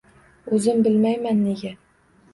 [0.57, 1.75] Oʻzim bilmayman nega?